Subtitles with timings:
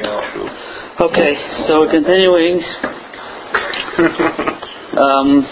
[0.00, 1.36] Okay,
[1.68, 2.56] so we're continuing
[4.96, 5.44] um,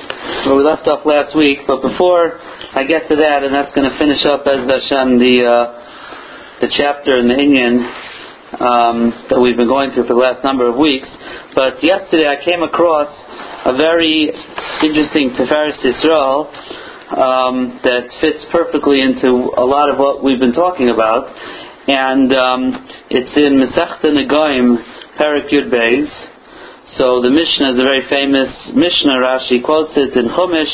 [0.48, 2.40] where we left off last week, but before
[2.72, 6.72] I get to that, and that's going to finish up as Hashem the uh, the
[6.80, 7.92] chapter in the Inyan
[8.56, 11.08] um, that we've been going through for the last number of weeks.
[11.54, 13.12] But yesterday I came across
[13.68, 14.32] a very
[14.80, 16.48] interesting Tiferes Yisrael
[17.12, 21.28] um, that fits perfectly into a lot of what we've been talking about,
[21.88, 24.76] and um, it's in Masechta Negoim,
[25.16, 26.12] Perik Yud Beis.
[26.98, 29.16] So the Mishnah is a very famous Mishnah.
[29.24, 30.68] Rashi quotes it in Chumash.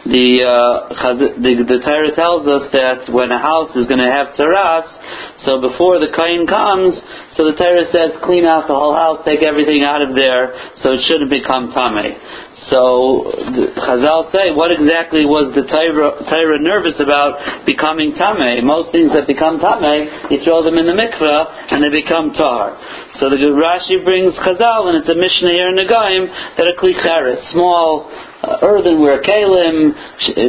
[0.00, 4.32] The, uh, the the Torah tells us that when a house is going to have
[4.32, 4.88] taras,
[5.44, 6.96] so before the kain comes,
[7.36, 10.96] so the Torah says clean out the whole house, take everything out of there, so
[10.96, 12.16] it shouldn't become tame.
[12.72, 18.64] So the, Chazal say, what exactly was the Torah nervous about becoming tame?
[18.64, 22.72] Most things that become tame, you throw them in the mikveh and they become tar.
[23.20, 26.24] So the Rashi brings Chazal, and it's a Mishnah here in the Gaim
[26.56, 28.08] that a klicheres, small
[28.40, 29.92] uh, earthenware kalim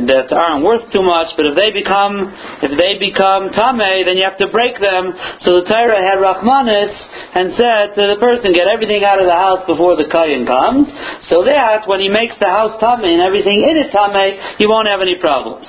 [0.08, 2.32] that aren't worth too much, but if they become
[2.64, 5.12] if they become tame, then you have to break them.
[5.44, 6.94] So the Torah had Rahmanis
[7.36, 10.88] and said to the person, get everything out of the house before the kayin comes,
[11.28, 14.88] so that when he makes the house tame and everything in it tame, you won't
[14.88, 15.68] have any problems.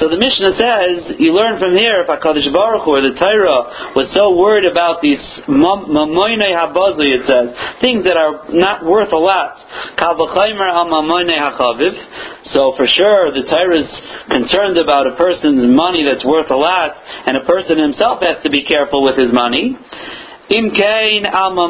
[0.00, 3.92] So the Mishnah says, you learn from here, if Hakadosh Baruch Hu or the Torah
[3.92, 9.20] was so worried about these mamoine habazu, it says things that are not worth a
[9.20, 9.58] lot.
[11.58, 13.90] So for sure, the Torah is
[14.30, 16.94] concerned about a person's money that's worth a lot,
[17.26, 19.76] and a person himself has to be careful with his money.
[20.48, 21.68] Im kain al al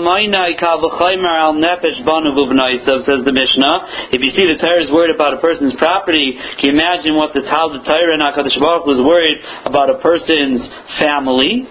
[3.02, 3.74] says the Mishnah.
[4.14, 7.34] If you see the Torah is worried about a person's property, can you imagine what
[7.34, 10.62] the Tal the Torah and HaKadosh Baruch was worried about a person's
[11.02, 11.66] family?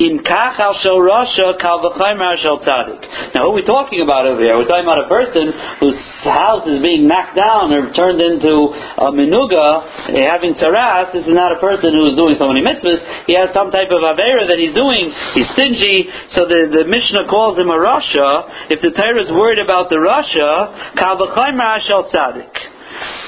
[0.00, 3.04] In kach al shel rasha kal v'chaymer shel tzadik.
[3.36, 4.56] Now, who are we talking about over here?
[4.56, 5.52] We're talking about a person
[5.84, 9.84] whose house is being knocked down or turned into a menuga,
[10.32, 11.12] having taras.
[11.12, 13.28] This is not a person who is doing so many mitzvahs.
[13.28, 15.12] He has some type of avera that he's doing.
[15.36, 16.08] He's stingy.
[16.40, 18.72] So the, the Mishnah calls him a rasha.
[18.72, 22.48] If the Torah is worried about the rasha, kal v'chaymer shel tzadik.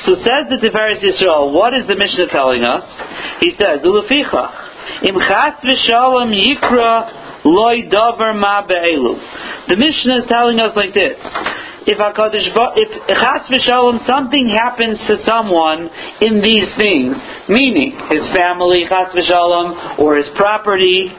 [0.09, 2.85] So says the Tiferes Yisrael, what is the Mishnah telling us?
[3.41, 4.64] He says, Uluficha.
[5.03, 9.15] Im chas v'shalom yikra loy davar ma be'elu.
[9.69, 11.19] The Mishnah is telling us like this.
[11.87, 15.91] If HaKadosh, if chas v'shalom something happens to someone
[16.21, 17.17] in these things,
[17.49, 21.13] meaning his family chas v'shalom or his property,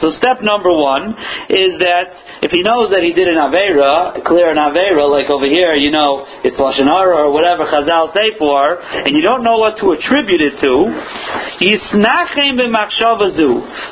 [0.00, 1.14] so step number one
[1.48, 2.06] is that
[2.42, 5.74] if he knows that he did an Avera, a clear an Avera, like over here,
[5.74, 9.92] you know, it's Lashon or whatever Chazal say for, and you don't know what to
[9.92, 10.74] attribute it to,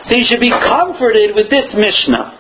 [0.09, 2.39] so you should be comforted with this Mishnah.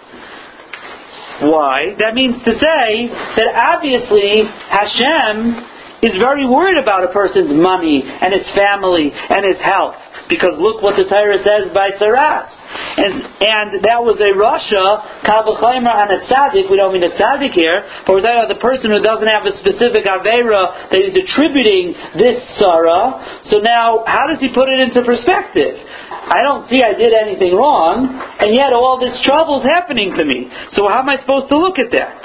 [1.43, 1.94] Why?
[1.99, 5.72] That means to say that obviously Hashem
[6.03, 9.95] is very worried about a person's money and his family and his health.
[10.27, 12.51] Because look what the Torah says by Saras.
[12.99, 16.67] And, and that was a Rasha, Kavachaimer and a Tzaddik.
[16.67, 19.47] We don't mean a Tzaddik here, but we're talking about the person who doesn't have
[19.47, 23.23] a specific Avera that he's attributing this Sarah.
[23.55, 25.79] So now, how does he put it into perspective?
[25.79, 28.09] I don't see I did anything wrong,
[28.41, 30.51] and yet all this trouble is happening to me.
[30.75, 32.19] So how am I supposed to look at that?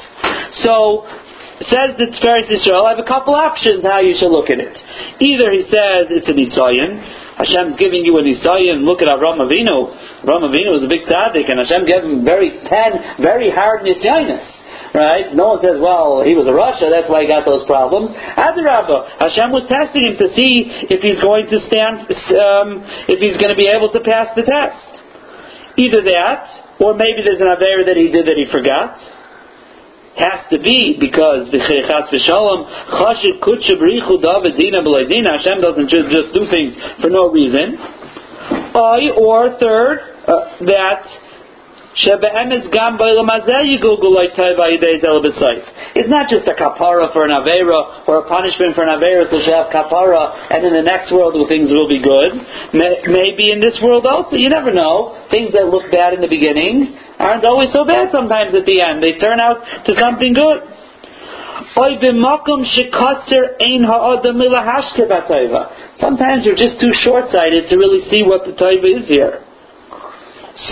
[0.64, 1.06] So
[1.66, 4.78] says the Tiferes Yisrael, I have a couple options how you should look at it.
[5.18, 7.02] Either he says it's an Itzayin,
[7.38, 9.94] Hashem's giving you an Isaiah, look at Avram Avinu.
[10.26, 14.42] Avram Avinu was a big tzaddik, and Hashem gave him very ten, very hard nisyanis.
[14.94, 15.30] Right?
[15.38, 18.10] No one says, well, he was a Russia, that's why he got those problems.
[18.14, 23.38] Adarabba, Hashem was testing him to see if he's going to stand, um, if he's
[23.38, 24.82] going to be able to pass the test.
[25.78, 28.98] Either that, or maybe there's an Aver that he did that he forgot
[30.18, 36.10] has to be because v'cheichas v'shalom chashik kutcha b'richu david dina b'leidina Hashem doesn't just,
[36.10, 37.78] just do things for no reason.
[37.78, 41.06] I or third, uh, that
[45.98, 49.42] it's not just a kapara for an avera or a punishment for an avera, so
[49.42, 52.38] she have kapara, and in the next world things will be good.
[52.74, 55.26] Maybe in this world also, you never know.
[55.32, 59.02] Things that look bad in the beginning aren't always so bad sometimes at the end.
[59.02, 60.62] They turn out to something good.
[66.00, 69.47] Sometimes you're just too short-sighted to really see what the taiva is here.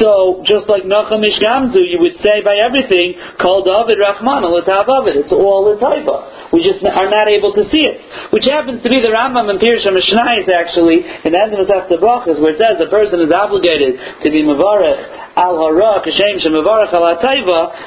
[0.01, 5.13] So, just like Nachum Ish Gamzu, you would say by everything, called David Rahman, David.
[5.21, 6.49] It's all in Taiba.
[6.53, 8.01] We just are not able to see it.
[8.33, 11.97] Which happens to be the Rambam and Pirush HaMishnayis actually, in the end of the
[12.01, 16.95] Brachas, where it says the person is obligated to be Mavarech al hara kashem shemavarach
[16.95, 17.05] al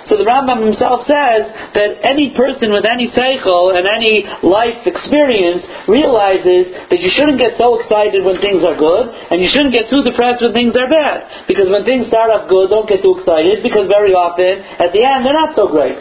[0.06, 5.64] So the Rambam himself says that any person with any seichel and any life experience
[5.88, 9.88] realizes that you shouldn't get so excited when things are good, and you shouldn't get
[9.88, 11.48] too depressed when things are bad.
[11.48, 15.00] Because when things start off good, don't get too excited, because very often, at the
[15.00, 15.96] end, they're not so great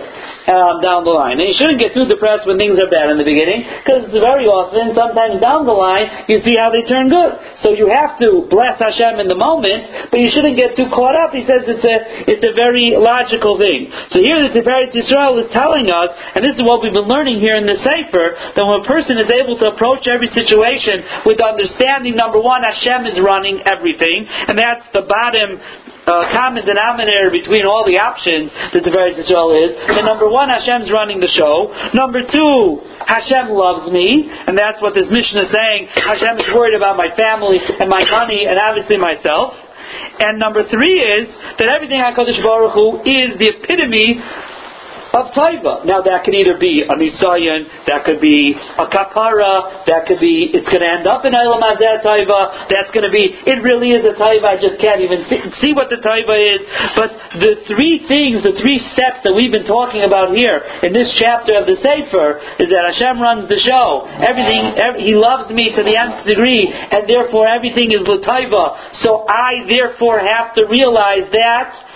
[0.48, 1.38] um, down the line.
[1.40, 4.48] And you shouldn't get too depressed when things are bad in the beginning, because very
[4.48, 7.36] often, sometimes down the line, you see how they turn good.
[7.62, 11.20] So you have to bless Hashem in the moment, but you shouldn't get too caught
[11.20, 11.36] up.
[11.36, 11.98] He says it's a,
[12.32, 13.92] it's a very logical thing.
[14.16, 17.44] So here the Tiferes Yisrael is telling us, and this is what we've been learning
[17.44, 21.44] here in the Sefer, that when a person is able to approach every situation with
[21.44, 25.60] understanding, number one, Hashem is running everything, and that's the bottom
[26.08, 30.48] uh, common denominator between all the options that the Tiferes Yisrael is that number one,
[30.48, 31.68] Hashem's running the show.
[31.92, 35.92] Number two, Hashem loves me, and that's what this mission is saying.
[36.00, 39.54] Hashem is worried about my family and my money and obviously myself.
[40.20, 41.28] And number three is
[41.60, 44.20] that everything HaKadosh Baruch Hu is the epitome
[45.18, 45.82] of taiva.
[45.86, 50.54] Now that could either be a nisayan, that could be a kapara, that could be
[50.54, 52.70] it's going to end up in Eilam Hazeh taiva.
[52.70, 54.46] That's going to be it really is a taiva.
[54.46, 55.26] I just can't even
[55.58, 56.62] see what the taiva is.
[56.94, 57.10] But
[57.42, 61.58] the three things, the three steps that we've been talking about here in this chapter
[61.58, 64.06] of the Sefer is that Hashem runs the show.
[64.22, 69.02] Everything every, He loves me to the nth degree, and therefore everything is lataiva.
[69.02, 71.87] So I therefore have to realize that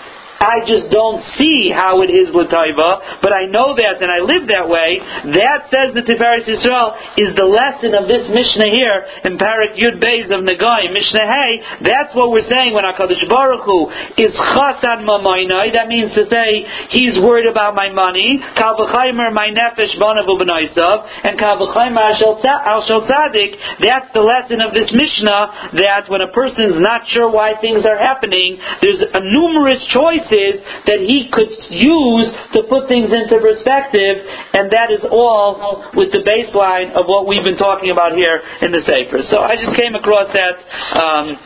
[0.42, 4.50] I just don't see how it is Lataiva, but I know that and I live
[4.50, 4.98] that way.
[5.38, 10.02] That says the Tiferes Yisrael is the lesson of this Mishnah here in Parak Yud
[10.02, 11.52] Beis of Nagai, Mishnah Hey.
[11.86, 13.86] That's what we're saying when HaKadosh Baruch Hu
[14.18, 15.78] is Chasan Mamainai.
[15.78, 18.42] That means to say, He's worried about my money.
[18.58, 20.96] Kal v'chaymer my nefesh b'naisav.
[21.22, 23.54] And kal v'chaymer al shel tzadik.
[23.78, 27.86] That's the lesson of this Mishnah that when a person is not sure why things
[27.86, 30.31] are happening, there's a numerous choices
[30.88, 34.24] that he could use to put things into perspective,
[34.56, 38.72] and that is all with the baseline of what we've been talking about here in
[38.72, 39.20] the Sefer.
[39.28, 40.56] So I just came across that.
[40.96, 41.38] Um,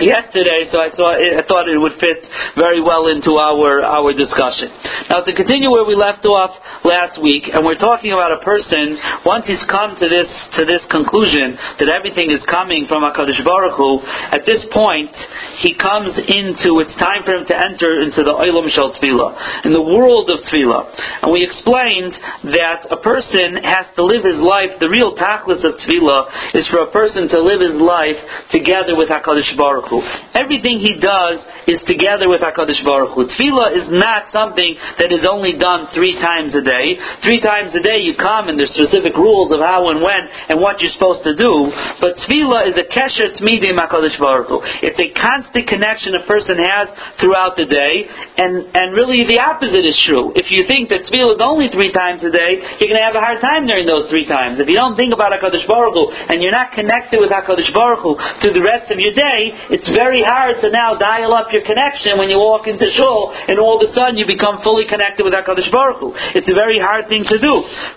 [0.00, 2.26] yesterday, so I, I thought it would fit
[2.58, 4.72] very well into our our discussion.
[5.10, 8.98] Now, to continue where we left off last week, and we're talking about a person
[9.22, 13.78] once he's come to this to this conclusion that everything is coming from Hakadosh Baruch
[13.78, 14.02] Hu.
[14.34, 15.14] At this point,
[15.62, 19.72] he comes into it's time for him to enter into the Olam Shel Tefillah, in
[19.72, 21.22] the world of Tefillah.
[21.22, 22.14] And we explained
[22.56, 24.74] that a person has to live his life.
[24.80, 28.18] The real tachlis of Tefillah is for a person to live his life
[28.50, 30.00] together with Hakadosh Baruch Baruch Hu.
[30.34, 33.24] Everything he does is together with HaKadosh Baruch Hu.
[33.28, 36.96] Tefillah is not something that is only done three times a day.
[37.22, 40.60] Three times a day you come and there's specific rules of how and when and
[40.60, 41.72] what you're supposed to do.
[42.00, 44.58] But Tefillah is a kesher tzmidim HaKadosh Baruch Hu.
[44.84, 46.88] It's a constant connection a person has
[47.20, 48.04] throughout the day.
[48.36, 50.32] And, and really the opposite is true.
[50.36, 53.16] If you think that Tefillah is only three times a day, you're going to have
[53.16, 54.60] a hard time during those three times.
[54.60, 58.04] If you don't think about HaKadosh Baruch Hu and you're not connected with HaKadosh Baruch
[58.04, 61.66] Hu through the rest of your day, it's very hard to now dial up your
[61.66, 65.26] connection when you walk into shul and all of a sudden you become fully connected
[65.26, 66.14] with HaKadosh Baruch Hu.
[66.38, 67.54] It's a very hard thing to do.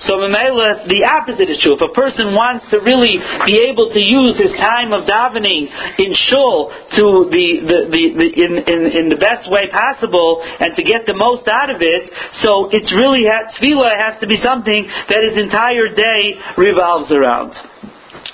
[0.10, 1.78] So the opposite is true.
[1.78, 5.70] If a person wants to really be able to use his time of davening
[6.02, 10.74] in shul to the, the, the, the in, in, in the best way possible and
[10.74, 12.10] to get the most out of it,
[12.42, 17.54] so it's really, tefillah has to be something that his entire day revolves around.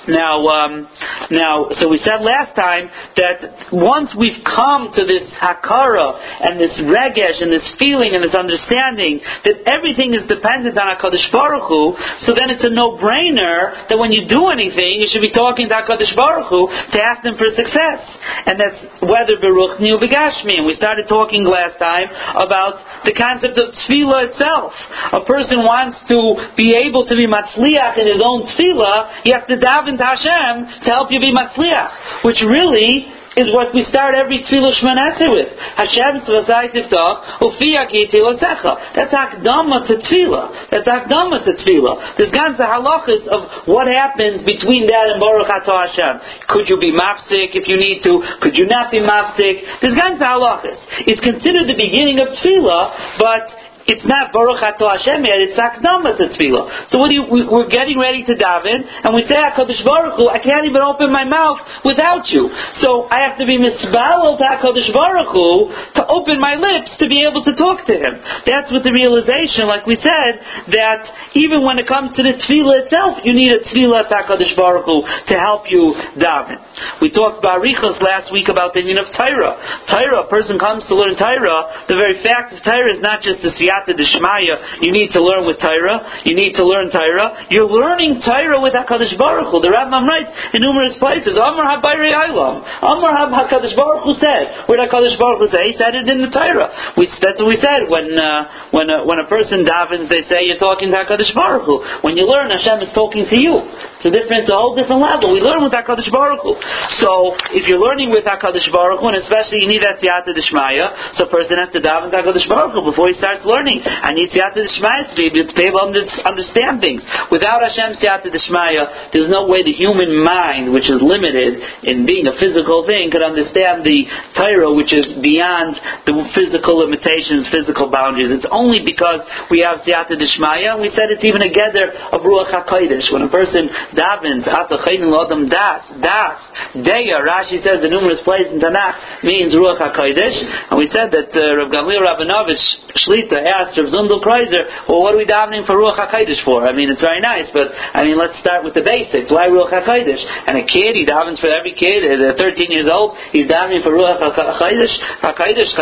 [0.07, 0.88] Now, um,
[1.31, 6.75] now, so we said last time that once we've come to this hakara and this
[6.83, 11.95] regesh and this feeling and this understanding that everything is dependent on Hakadosh Baruch Hu,
[12.27, 15.75] so then it's a no-brainer that when you do anything, you should be talking to
[15.75, 18.03] Hakadosh Baruch Hu to ask them for success,
[18.43, 20.60] and that's whether beruchni or begashmi.
[20.60, 24.75] And we started talking last time about the concept of tefillah itself.
[25.15, 26.19] A person wants to
[26.60, 30.85] be able to be matzliach in his own tefillah, he has to daven to Hashem
[30.85, 35.50] to help you be matzliach, which really is what we start every tefillah shmanetzer with.
[35.77, 40.69] Hashem tzvasai tiftach ufiyah ki That's akdama to tefillah.
[40.69, 42.17] That's akdama to tefillah.
[42.17, 46.45] There's ganze halachas of what happens between that and Baruch Atah Hashem.
[46.50, 48.21] Could you be mafsik if you need to?
[48.41, 49.81] Could you not be mafsik?
[49.81, 50.77] There's ganze halachas.
[51.09, 53.50] It's considered the beginning of tefillah, but
[53.83, 56.91] it's not Baruch Ato Hashem yet, it's Akdama to Tefillah.
[56.91, 60.15] So what do you, we, are getting ready to daven, and we say HaKadosh Baruch
[60.15, 62.47] Hu, I can't even open my mouth without you.
[62.79, 67.11] So I have to be misbalel to HaKadosh Baruch Hu to open my lips to
[67.11, 68.23] be able to talk to Him.
[68.47, 70.39] That's what the realization, like we said,
[70.71, 74.55] that even when it comes to the Tefillah itself, you need a Tefillah to HaKadosh
[74.55, 76.55] Baruch Hu to help you daven.
[77.03, 79.59] We talked about Richos last week about the union of Torah.
[79.91, 83.43] Torah, a person comes to learn Torah, the very fact of Torah is not just
[83.43, 84.81] the siyata d'shmaya.
[84.81, 86.21] You need to learn with Torah.
[86.25, 87.47] You need to learn Torah.
[87.49, 89.59] You're learning Torah with Hakadosh Baruch Hu.
[89.61, 91.33] The Rambam writes in numerous places.
[91.33, 92.61] Amar Habayri Ailam.
[92.81, 94.69] Amar Hakadosh Baruch Hu said.
[94.69, 95.71] Where did Hakadosh Baruch Hu say?
[95.71, 96.93] He said it in the Torah.
[96.97, 100.09] We, that's what we said when uh, when a, when a person davens.
[100.09, 101.81] They say you're talking to Hakadosh Baruch Hu.
[102.05, 103.57] When you learn, Hashem is talking to you.
[104.03, 105.31] It's a different, a whole different level.
[105.31, 106.60] We learn with Hakadosh Baruch Hu.
[107.00, 111.15] So if you're learning with Hakadosh Baruch Hu, and especially you need that siyata d'shmaya,
[111.15, 113.79] so a person has to daven to Hakadosh Baruch Hu before he starts learning.
[113.79, 117.00] I need siyata d'shmaya to be able to understand things.
[117.31, 122.27] Without Hashem siyata d'shmaya, there's no way the human mind, which is limited in being
[122.27, 124.03] a physical thing, could understand the
[124.36, 128.36] Torah, which is beyond the physical limitations, physical boundaries.
[128.36, 132.19] It's only because we have siyata d'shmaya, and we said it's even a gather of
[132.27, 133.07] ruach hakodesh.
[133.07, 136.39] When a person davens ata chaynin lodam das das
[136.75, 137.21] deya.
[137.21, 140.38] Rashi says in numerous places in Tanakh means ruach hakodesh,
[140.69, 145.17] and we said that uh, Rav Gamliel Rabinovich Shlita asked Rav Zundel Kroizer, well, what
[145.17, 146.62] are we davening for Ruach HaKodesh for?
[146.62, 149.33] I mean, it's very nice, but I mean, let's start with the basics.
[149.33, 150.21] Why Ruach HaKodesh?
[150.45, 153.91] And a kid, he davens for every kid, at 13 years old, he's davening for
[153.91, 154.93] Ruach HaKodesh,
[155.25, 155.73] HaKodesh,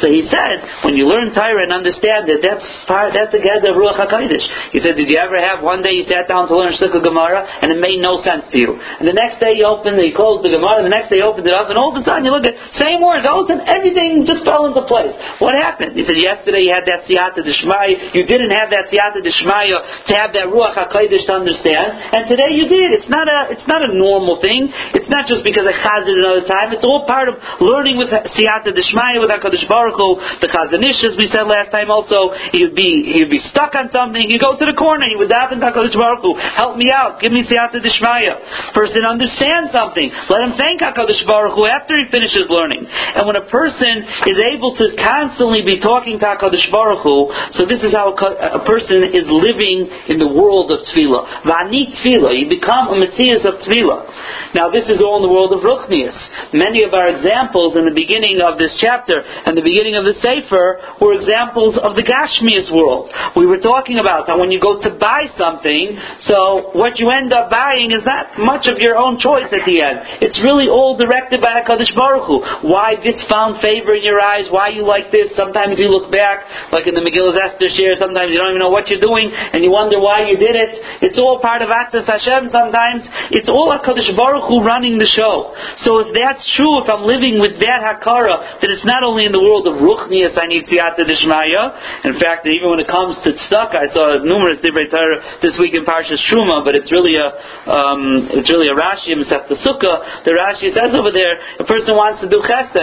[0.00, 3.70] So he said, when you learn Torah and understand that that's part, that's the gather
[3.70, 4.72] of Ruach HaKodesh.
[4.72, 7.46] He said, did you ever have one day you sat down to learn Shlikha Gemara
[7.62, 8.74] and it made no sense to you?
[8.74, 11.26] And the next day you opened, you closed the Gemara, and the next day you
[11.26, 13.48] opened it up, and all of a sudden you look at same words, all of
[13.48, 15.14] a sudden everything just fell into place.
[15.38, 15.94] What happened?
[15.94, 20.12] He said, yesterday you had that siyata d'shmaya, you didn't have that siyata d'shmaya to
[20.18, 22.92] have that ruach hakodesh to understand, and today you did.
[22.98, 24.68] It's not a, it's not a normal thing.
[24.96, 26.72] It's not just because I chazed another time.
[26.74, 30.18] It's all part of learning with siyata d'shmaya with Hakadosh Baruch Hu.
[30.40, 33.42] The Chazon Ish, as we said last time, also he would be he would be
[33.52, 34.20] stuck on something.
[34.20, 35.06] He'd go to the corner.
[35.06, 38.72] He would daven Hakadosh Baruch Hu, help me out, give me siyata d'shmaya.
[38.74, 40.10] Person understands something.
[40.28, 42.86] Let him thank Hakadosh Baruch Hu after he finishes learning.
[42.88, 47.66] And when a person is able to constantly be talking to HaKadosh Baruch Hu, so
[47.66, 51.46] this is how a, person is living in the world of Tefillah.
[51.46, 54.54] Vani Tefillah, you become a Matthias of Tefillah.
[54.54, 56.16] Now this is all in the world of Ruchnias.
[56.52, 60.16] Many of our examples in the beginning of this chapter and the beginning of the
[60.22, 63.10] Sefer were examples of the Gashmias world.
[63.36, 65.96] We were talking about that when you go to buy something,
[66.30, 69.82] so what you end up buying is not much of your own choice at the
[69.82, 70.22] end.
[70.22, 72.70] It's really all directed by HaKadosh Baruch Hu.
[72.70, 76.44] Why this found favor in your eyes, why you like this, Sometimes you look back,
[76.68, 79.64] like in the Megillah Esther share, sometimes you don't even know what you're doing, and
[79.64, 80.76] you wonder why you did it.
[81.00, 83.08] It's all part of Atzas Hashem sometimes.
[83.32, 85.56] It's all HaKadosh Baruch Hu running the show.
[85.88, 89.32] So if that's true, if I'm living with that Hakara, then it's not only in
[89.32, 92.04] the world of Ruchnias I need Siyata Dishmaya.
[92.04, 95.72] In fact, even when it comes to Tzedakah, I saw numerous Divrei Torah this week
[95.72, 97.28] in Parshas Truma, but it's really a,
[97.70, 100.24] um, it's really a Rashi, Masechta Sukkah.
[100.24, 102.74] The Rashi says over there, a person wants to do chesed,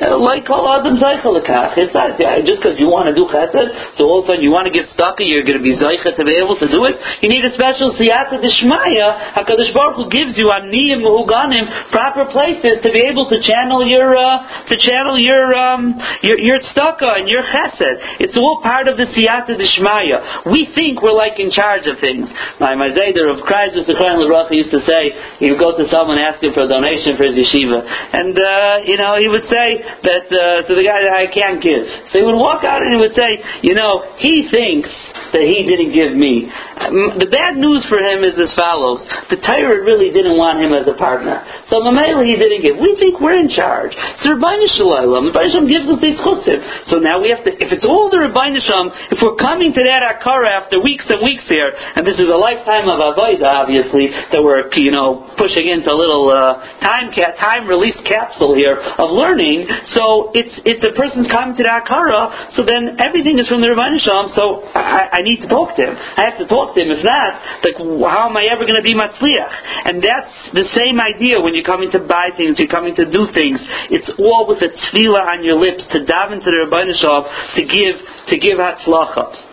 [0.00, 4.08] uh, like all Adam Zaychalakach it's not just because you want to do chesed, so
[4.08, 6.24] all of a sudden you want to give tzedakah, you're going to be zaycha to
[6.24, 6.96] be able to do it.
[7.20, 9.36] You need a special siyata d'shmaya.
[9.36, 14.16] Hakadosh Baruch Hu gives you aniyim uganim proper places to be able to channel your
[14.16, 18.20] uh, to channel your um, your your tzedakah and your chesed.
[18.20, 20.50] It's all part of the siyata d'shmaya.
[20.50, 22.28] We think we're like in charge of things.
[22.58, 24.20] My my zayder of Christ, the Kohen
[24.52, 27.80] used to say, he would go to someone asking for a donation for his yeshiva,
[27.80, 31.62] and uh, you know he would say that uh, to the guy that I can't
[31.62, 31.86] give give.
[32.10, 33.30] So he would walk out and he would say,
[33.62, 34.90] you know, he thinks
[35.30, 36.50] that he didn't give me.
[36.50, 39.06] Um, the bad news for him is as follows.
[39.30, 41.38] The tyrant really didn't want him as a partner.
[41.70, 42.74] So Mamela he didn't give.
[42.82, 43.94] We think we're in charge.
[44.26, 46.58] So Rabbi Shalom, Rabbi Shalom gives us these chutzim.
[47.00, 50.04] Now we have to, if it's all the Rabbi Shalom, if we're coming to that
[50.04, 54.40] Akara after weeks and weeks here, and this is a lifetime of Avodah, obviously, that
[54.44, 59.08] we're, you know, pushing into a little uh, time ca- time release capsule here of
[59.10, 59.64] learning.
[59.96, 63.72] So it's, it's a person's coming to the Akara, so then everything is from the
[63.72, 65.94] Rabbi Shalom, so I, I need to talk to him.
[65.96, 66.92] I have to talk to him.
[66.92, 69.88] If not, like, how am I ever going to be Matzliach?
[69.88, 73.30] And that's the same idea when you're coming to buy things, you're coming to do
[73.32, 73.58] things.
[73.88, 77.24] It's all with a tefillah on your lips to dive into the Rabbi Shalom
[77.56, 77.96] to give,
[78.28, 79.50] to give Hatzlacha.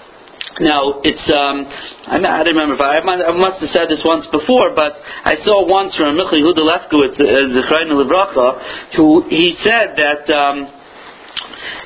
[0.60, 1.70] Now it's um,
[2.10, 5.62] I, don't remember if I, I, must have said this once before, but I saw
[5.70, 10.65] once from Michel Yehuda Lefkowitz, uh, Zechrein Levracha, who he said that um,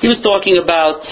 [0.00, 1.04] he was talking about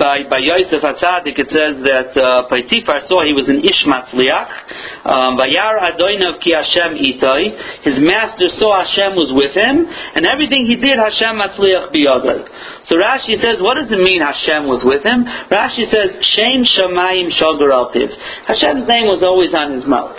[0.00, 5.04] by, by Yosef Hatzadik, it says that uh, Paitifar saw he was an Ish Matzliach.
[5.04, 7.52] Um, Vayar Adoinav ki Hashem itoi.
[7.84, 12.48] His master saw Hashem was with him, and everything he did, Hashem Matzliach biyadai.
[12.88, 15.28] So Rashi says, what does it mean Hashem was with him?
[15.52, 18.08] Rashi says, Shem Shamayim Shogar Altiv.
[18.48, 20.16] Hashem's name was always on his mouth.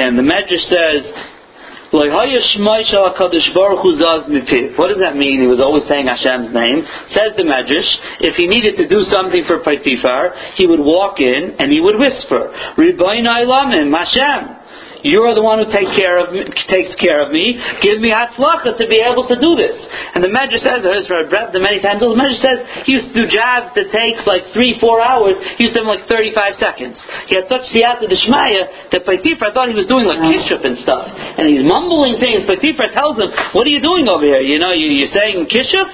[0.00, 1.04] And the Medrash says,
[1.92, 2.10] what
[4.88, 5.40] does that mean?
[5.40, 6.82] He was always saying Hashem's name.
[7.14, 7.90] Says the Medrash,
[8.20, 11.96] if he needed to do something for Paitifar, he would walk in and he would
[11.98, 12.50] whisper,
[13.92, 14.55] Hashem.
[15.02, 17.58] You're the one who take care of me, takes care of me.
[17.82, 19.74] Give me hatzlacha to be able to do this.
[20.16, 22.00] And the Medrash says, I heard Reb the many times.
[22.00, 25.36] The Medrash says he used to do jobs that takes like three, four hours.
[25.60, 26.96] He used to them like 35 seconds.
[27.28, 31.04] He had such siyata d'shmaya that Paitifra thought he was doing like kishuf and stuff.
[31.10, 32.48] And he's mumbling things.
[32.48, 34.40] Paitifra tells him, what are you doing over here?
[34.40, 35.88] You know, you, are saying kishuf?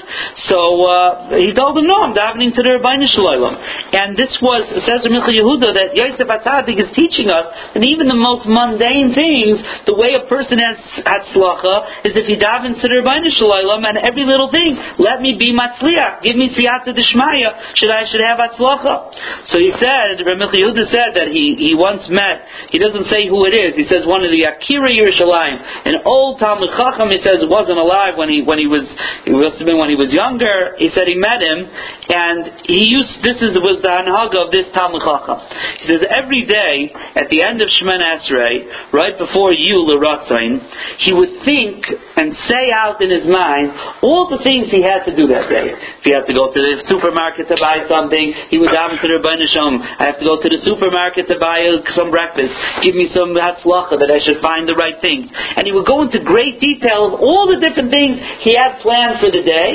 [0.47, 3.59] So uh, he told him, no, I'm davening to the Rabbeinu Shalom.
[3.93, 8.47] And this was, says Yehuda, that Yosef Atzadik is teaching us that even the most
[8.47, 9.59] mundane things,
[9.91, 14.23] the way a person has hatzlacha is if he davens to the Rebbeinu and every
[14.23, 19.51] little thing, let me be matzliach, give me siyata deshmaya, should I should have hatzlacha.
[19.51, 23.43] So he said, Rabbi Yehuda said that he, he once met, he doesn't say who
[23.51, 25.59] it is, he says one of the Akira Yerushalayim,
[25.91, 28.85] an old Talmud Chacham, he says wasn't alive when he when he was,
[29.27, 31.67] it must have been when he was younger, he said he met him,
[32.13, 35.41] and he used, this is, was the anhaga of this Talmud Chacham.
[35.81, 40.61] He says every day, at the end of Shemoneh Esrei, right before you, L'Ratzain,
[41.01, 41.85] he would think
[42.17, 43.73] and say out in his mind
[44.05, 45.73] all the things he had to do that day.
[45.73, 49.09] If he had to go to the supermarket to buy something, he would have to
[49.09, 49.81] the Shalom.
[49.81, 52.53] I have to go to the supermarket to buy uh, some breakfast.
[52.85, 55.33] Give me some hatzlacha that I should find the right things.
[55.33, 59.19] And he would go into great detail of all the different things he had planned
[59.25, 59.73] for the day,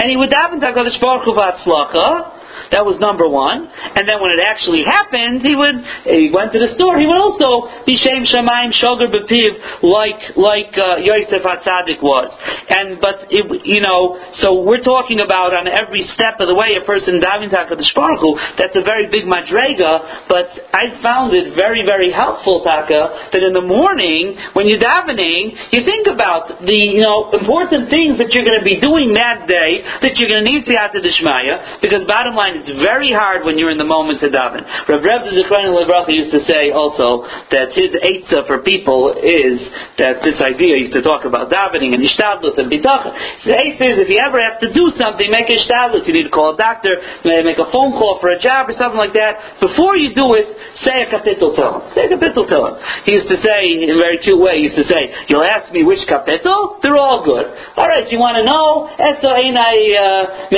[0.00, 1.36] and he would daven to HaKadosh Baruch Hu
[2.72, 3.66] that was number one.
[3.66, 6.98] And then when it actually happened, he would he went to the store.
[7.00, 12.28] He would also be shem shemaim shogar bepiv like like uh, Yosef Hatzadik was.
[12.68, 16.76] And but it, you know, so we're talking about on every step of the way
[16.76, 18.20] a person diving to Hakadosh Baruch
[18.58, 20.28] That's a very big madrega.
[20.28, 25.56] But I found it very very helpful, Taka, that in the morning when you're davening,
[25.72, 29.48] you think about the you know important things that you're going to be doing that
[29.48, 33.56] day that you're going to need Siyata Dishmaya because bottom line it's very hard when
[33.56, 34.60] you're in the moment to daven.
[34.84, 39.56] Rav Reb Zichron Lebracha used to say also that his eitzah for people is
[39.96, 43.16] that this idea used to talk about davening and ishtadlus and bitachon.
[43.48, 46.04] The eitzah is if you ever have to do something, make ishtadlus.
[46.04, 49.00] You need to call a doctor, make a phone call for a job or something
[49.00, 49.64] like that.
[49.64, 50.50] Before you do it,
[50.84, 51.76] say a kapitel to him.
[51.96, 52.74] Say a kapitel to him.
[53.08, 54.60] He used to say in a very cute way.
[54.60, 55.00] He used to say,
[55.32, 56.82] "You'll ask me which kapitel?
[56.82, 57.46] They're all good.
[57.76, 58.90] All right, you want to know?
[59.94, 60.50] Uh.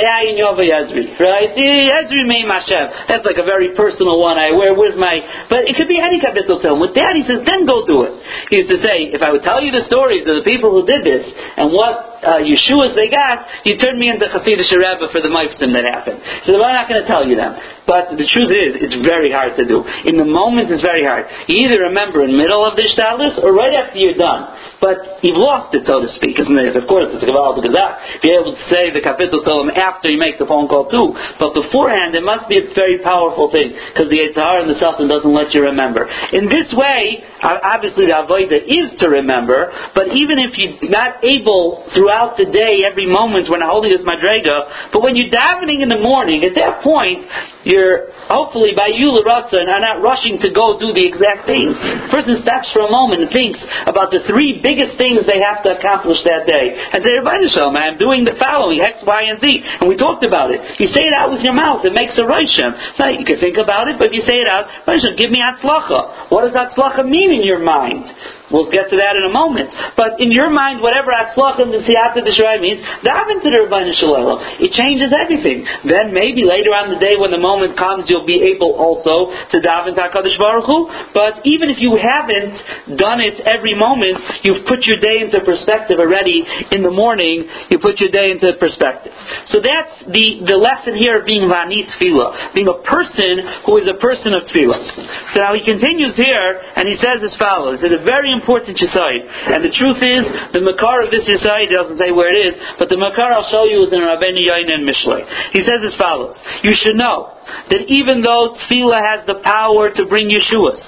[1.19, 1.51] Right?
[1.85, 3.05] Ezri Meim Hashem.
[3.05, 4.41] That's like a very personal one.
[4.41, 5.45] I wear where's my?
[5.53, 6.81] But it could be any kapitel film.
[6.81, 8.13] With that, he says, then go do it.
[8.49, 10.85] He used to say, if I would tell you the stories of the people who
[10.89, 15.21] did this and what uh, Yeshua's they got, you turned me into Hasidic Rebbe for
[15.21, 16.21] the Meifsim that happened.
[16.45, 17.55] So I'm not going to tell you them.
[17.87, 19.79] But the truth is, it's very hard to do.
[20.05, 21.23] In the moment, it's very hard.
[21.47, 24.77] You either remember in the middle of the Shtadlis or right after you're done.
[24.83, 26.75] But you've lost it, so to speak, isn't it?
[26.75, 28.21] Of course, it's a Gaval because that.
[28.21, 31.15] Be able to say the kapitel them after you make the phone call too.
[31.39, 35.07] But beforehand, it must be a very powerful thing because the Yitzhar and the Sultan
[35.07, 36.05] doesn't let you remember.
[36.35, 41.87] In this way, obviously the Avodah is to remember, but even if you're not able
[41.95, 44.95] through throughout the day, every moment when holding this madrega.
[44.95, 47.27] But when you're davening in the morning, at that point,
[47.67, 51.75] you're hopefully by you, Laratza, and are not rushing to go do the exact thing.
[51.75, 55.67] The person stops for a moment and thinks about the three biggest things they have
[55.67, 56.79] to accomplish that day.
[56.95, 57.11] And say,
[57.51, 59.43] Shalom, oh, I'm doing the following, X, Y, and Z.
[59.83, 60.63] And we talked about it.
[60.79, 62.71] You say it out with your mouth, it makes a Rishim.
[62.95, 65.43] So you can think about it, but if you say it out, Rishim, give me
[65.43, 66.31] Hatzlacha.
[66.31, 68.07] What does Hatzlacha mean in your mind?
[68.47, 69.75] We'll get to that in a moment.
[69.99, 73.91] But in your mind, whatever Atzlach and the Siyata D'Shrai means, daven to the Rabbeinu
[73.99, 74.39] Shalom.
[74.63, 75.67] It changes everything.
[75.83, 79.57] Then maybe later on the day when the moment comes, you'll be able also to
[79.59, 80.87] daven to HaKadosh Baruch Hu.
[81.11, 84.15] But even if you haven't done it every moment,
[84.47, 87.43] you've put your day into perspective already in the morning.
[87.67, 89.11] You put your day into perspective.
[89.51, 92.55] So that's the, the lesson here of being Vani Tefillah.
[92.55, 95.35] Being a person who is a person of Tefillah.
[95.35, 97.83] So now he continues here, and he says as follows.
[97.83, 99.25] It's a very important Yisaid.
[99.57, 100.23] And the truth is,
[100.53, 103.65] the Makar of this Yisaid doesn't say where it is, but the Makar I'll show
[103.65, 105.25] you is in Rabbeinu and Mishlei.
[105.57, 106.37] He says as follows.
[106.61, 107.33] You should know
[107.73, 110.81] that even though Tefillah has the power to bring Yeshuas,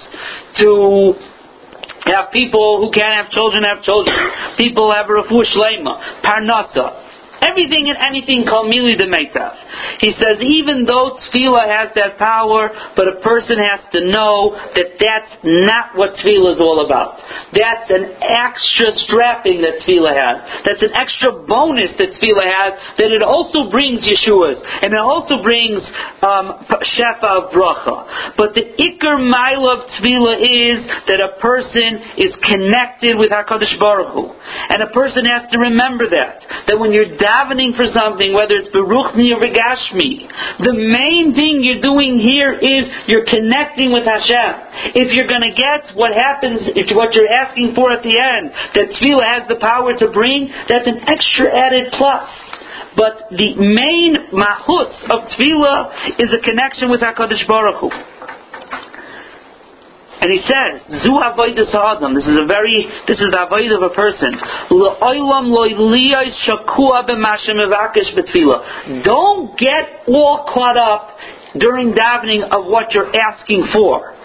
[0.61, 1.17] to
[2.05, 4.15] have people who can't have children have children,
[4.57, 7.08] people have Rafu Shlema, Parnasa,
[7.39, 9.07] Everything and anything called mili de
[9.99, 14.99] He says even though tefillah has that power, but a person has to know that
[14.99, 17.15] that's not what tefillah is all about.
[17.55, 20.37] That's an extra strapping that tefillah has.
[20.67, 22.71] That's an extra bonus that tefillah has.
[22.99, 25.79] That it also brings Yeshua's and it also brings
[26.19, 28.35] um, shefa of bracha.
[28.35, 34.11] But the ikar mile of tefillah is that a person is connected with Hakadosh Baruch
[34.11, 38.57] Hu, and a person has to remember that that when you're davening for something, whether
[38.57, 40.25] it's Beruchni or Begashmi,
[40.65, 44.97] the main thing you're doing here is you're connecting with Hashem.
[44.97, 46.65] If you're going to get what happens,
[46.97, 50.87] what you're asking for at the end, that Tefillah has the power to bring, that's
[50.89, 52.25] an extra added plus.
[52.97, 58.18] But the main mahus of Tefillah is a connection with HaKadosh Baruch Hu.
[60.21, 62.13] And he says, Zu avoidus adam.
[62.13, 64.35] This is a very, this is the avoid of a person.
[69.03, 71.17] Don't get all caught up
[71.57, 74.18] during davening of what you're asking for.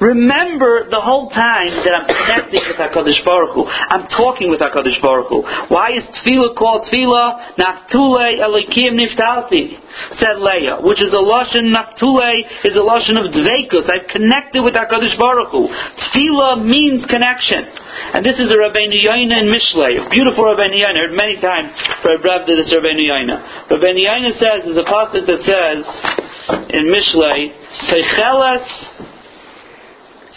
[0.00, 3.64] Remember the whole time that I'm connecting with HaKadosh Baruch Hu.
[3.66, 5.42] I'm talking with HaKadosh Baruch Hu.
[5.68, 7.58] Why is tefillah called tefillah?
[7.58, 9.76] Naftule elikim niftalti,
[10.18, 12.32] said Leah, which is a lashon, naftule
[12.64, 13.88] is a lashon of dveikus.
[13.90, 15.68] I've connected with HaKadosh Baruch Hu.
[15.68, 17.68] Tefillah means connection.
[18.14, 21.08] And this is a Rabbeinu Yoina in Mishlei, a beautiful Rabbeinu Yoina.
[21.08, 23.68] Heard many times to this Rabbeinu Yoina.
[23.70, 25.84] Rabbeinu Yoina says, there's a passage that says
[26.70, 27.54] in Mishlei,
[27.86, 28.66] Seichelas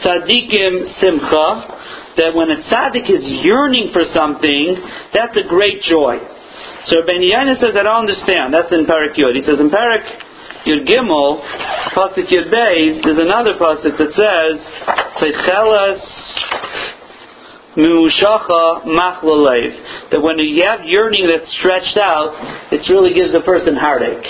[0.02, 1.48] tzaddikim simcha,
[2.18, 4.78] that when a tzaddik is yearning for something,
[5.14, 6.18] that's a great joy.
[6.88, 8.54] So Ben Yana says, I don't understand.
[8.54, 9.36] That's in Parak Yud.
[9.36, 10.04] He says in Parak
[10.68, 11.42] Yud Gimel,
[11.96, 14.60] Pasuk Yud Beis, there's another pasuk that says,
[15.20, 16.04] Tzechelas
[17.78, 20.12] Mimushacha Machlalev.
[20.12, 22.36] That when you have yearning that's stretched out,
[22.72, 24.26] it really gives a person heartache.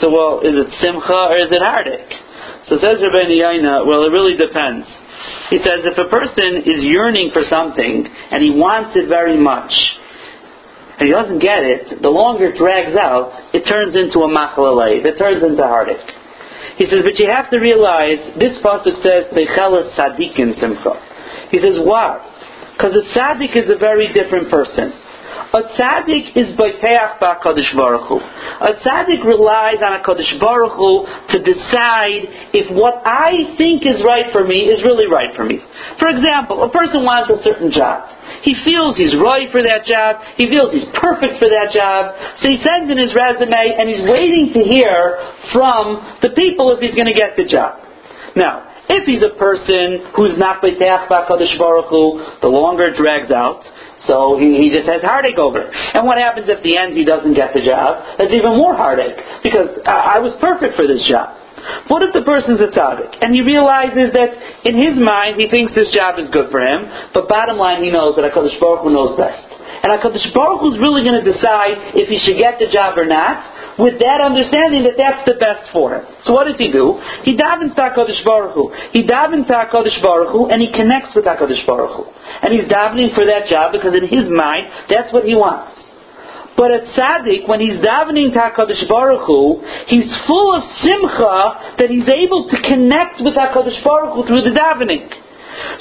[0.00, 2.25] So, well, is it simcha or is it heartache?
[2.68, 4.86] So says Rabbi Yaina, well, it really depends.
[5.50, 9.70] He says if a person is yearning for something and he wants it very much,
[10.98, 15.04] and he doesn't get it, the longer it drags out, it turns into a machlalev,
[15.04, 16.10] it turns into heartache.
[16.76, 20.96] He says, but you have to realize, this pasuk says, Teichelas tzadikim simcha.
[21.50, 22.20] He says, why?
[22.74, 24.92] Because a tzaddik is a very different person.
[25.54, 28.18] A tzaddik is boiteach ba'kadosh baruch Hu.
[28.18, 34.02] A tzaddik relies on a kadosh baruch Hu to decide if what I think is
[34.02, 35.62] right for me is really right for me.
[36.00, 38.10] For example, a person wants a certain job.
[38.42, 40.18] He feels he's right for that job.
[40.34, 42.18] He feels he's perfect for that job.
[42.42, 45.22] So he sends in his resume and he's waiting to hear
[45.54, 47.86] from the people if he's going to get the job.
[48.34, 53.62] Now, if he's a person who's not B'Kadosh Baruch Hu, the longer it drags out,
[54.06, 55.70] so he, he just has heartache over it.
[55.70, 58.18] And what happens if the end he doesn't get the job?
[58.18, 61.34] That's even more heartache because I, I was perfect for this job.
[61.90, 64.30] What if the person's a tzaddik and he realizes that
[64.62, 67.90] in his mind he thinks this job is good for him, but bottom line he
[67.90, 69.42] knows that Hakadosh Baruch Hu knows best,
[69.82, 72.94] and Hakadosh Baruch Hu is really going to decide if he should get the job
[72.94, 73.42] or not,
[73.78, 76.04] with that understanding that that's the best for him.
[76.24, 76.96] So what does he do?
[77.24, 78.72] He davens to Hakadosh Baruch Hu.
[78.92, 82.04] He davens to Hakadosh Baruch Hu, and he connects with Hakadosh Baruch Hu,
[82.42, 85.76] and he's davening for that job because in his mind that's what he wants.
[86.56, 89.60] But a tzaddik, when he's davening to HaKadosh Baruch Hu,
[89.92, 94.56] he's full of simcha that he's able to connect with HaKadosh Baruch Hu through the
[94.56, 95.04] davening.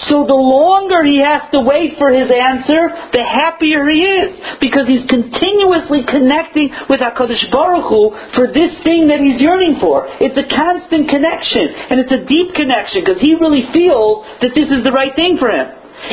[0.08, 4.32] So the longer he has to wait for his answer, the happier he is.
[4.62, 8.02] Because he's continuously connecting with HaKadosh Baruch Hu
[8.36, 10.08] for this thing that he's yearning for.
[10.20, 11.74] It's a constant connection.
[11.92, 15.38] And it's a deep connection because he really feels that this is the right thing
[15.38, 15.68] for him.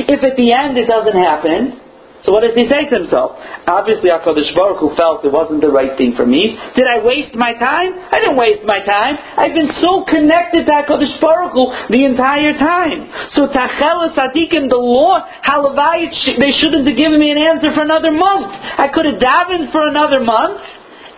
[0.09, 1.83] If at the end it doesn't happen,
[2.22, 3.35] so what does he say to himself?
[3.66, 6.54] Obviously, HaKadosh Baruch Hu felt it wasn't the right thing for me.
[6.78, 7.98] Did I waste my time?
[7.98, 9.18] I didn't waste my time.
[9.18, 13.11] I've been so connected to HaKadosh Baruch Hu the entire time.
[13.35, 18.14] So Tachel Tzadikim, the law, Halavai, they shouldn't have given me an answer for another
[18.14, 18.54] month.
[18.54, 20.62] I could have davened for another month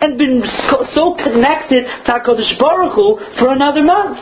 [0.01, 0.41] and been
[0.97, 4.17] so connected to HaKadosh Baruch Hu for another month.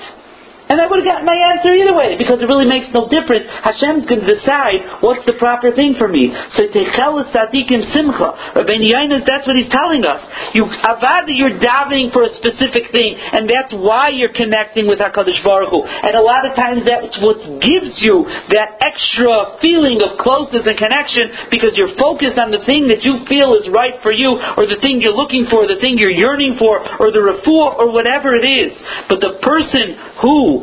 [0.74, 3.46] And I would have gotten my answer either way, because it really makes no difference.
[3.62, 6.34] Hashem's going to decide what's the proper thing for me.
[6.58, 8.58] So techel tzadikim simcha.
[8.58, 10.18] Rabbeinu that's what he's telling us.
[10.58, 14.98] You avad that you're davening for a specific thing, and that's why you're connecting with
[14.98, 15.86] Hakadosh Baruch Hu.
[15.86, 18.26] And a lot of times that's what gives you
[18.58, 23.22] that extra feeling of closeness and connection, because you're focused on the thing that you
[23.30, 26.58] feel is right for you, or the thing you're looking for, the thing you're yearning
[26.58, 28.74] for, or the refuah, or whatever it is.
[29.06, 30.63] But the person who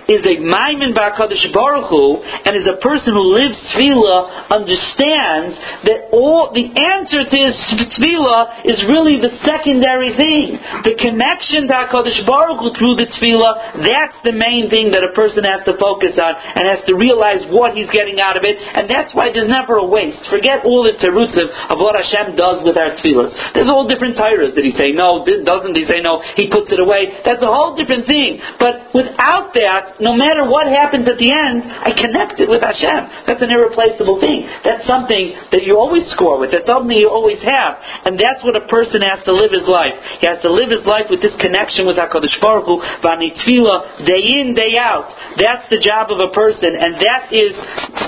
[0.11, 5.55] is a Maimin Ba'Kadosh Baruch Hu, and is a person who lives Tefillah, understands
[5.87, 7.55] that all the answer to his
[7.95, 10.59] Tefillah is really the secondary thing.
[10.83, 15.11] The connection to HaKadosh Baruch Hu through the Tefillah, that's the main thing that a
[15.15, 18.59] person has to focus on and has to realize what he's getting out of it,
[18.59, 20.27] and that's why there's never a waste.
[20.27, 23.31] Forget all the terutzim of, of what Hashem does with our tefillahs.
[23.53, 24.55] There's all different tyrants.
[24.55, 25.23] Did he say no?
[25.25, 26.21] Did, doesn't he say no?
[26.35, 27.21] He puts it away.
[27.23, 28.39] That's a whole different thing.
[28.59, 33.29] But without that, no matter what happens at the end, I connect it with Hashem.
[33.29, 34.49] That's an irreplaceable thing.
[34.65, 36.51] That's something that you always score with.
[36.51, 37.77] That's something you always have.
[38.09, 39.93] And that's what a person has to live his life.
[40.19, 44.01] He has to live his life with this connection with HaKadosh Baruch Hu, Vani Tefillah,
[44.03, 45.07] day in, day out.
[45.37, 47.53] That's the job of a person, and that is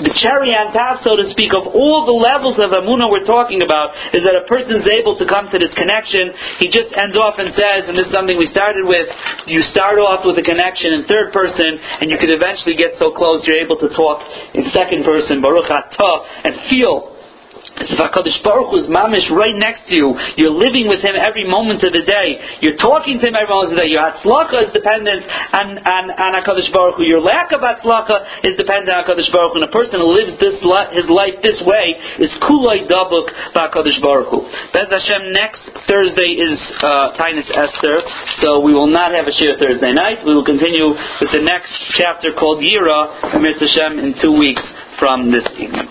[0.02, 3.62] the cherry on top, so to speak, of all the levels of Amunah we're talking
[3.62, 6.34] about, is that a person is able to come to this connection.
[6.58, 9.06] He just ends off and says, and this is something we started with,
[9.46, 13.10] you start off with a connection in third person, and you could eventually get so
[13.12, 14.20] close you're able to talk
[14.54, 17.13] in second person, Baruch Atah, and feel
[17.74, 21.42] if HaKadosh Baruch Hu is mamish right next to you, you're living with Him every
[21.42, 24.70] moment of the day, you're talking to Him every moment of the day, your Hatzlacha
[24.70, 29.02] is dependent on, on, on HaKadosh Baruch Hu, your lack of Hatzlacha is dependent on
[29.02, 30.54] HaKadosh Baruch Hu, and a person who lives this
[30.94, 33.26] his life this way is Kulay Dabuk
[33.58, 34.46] HaKadosh Baruch Hu.
[34.70, 38.00] Bez Hashem, next Thursday is uh, Tainus Esther,
[38.38, 41.74] so we will not have a Shir Thursday night, we will continue with the next
[41.98, 44.62] chapter called Yira, Amir Hashem, in two weeks
[44.98, 45.90] from this evening.